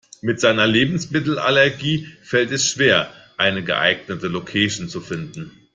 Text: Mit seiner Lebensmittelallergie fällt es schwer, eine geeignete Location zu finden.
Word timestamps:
Mit 0.21 0.39
seiner 0.39 0.65
Lebensmittelallergie 0.65 2.07
fällt 2.23 2.49
es 2.49 2.65
schwer, 2.67 3.13
eine 3.37 3.63
geeignete 3.63 4.29
Location 4.29 4.89
zu 4.89 4.99
finden. 4.99 5.51